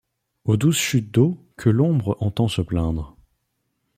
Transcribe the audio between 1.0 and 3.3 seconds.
d’eau que l’ombre entend se plaindre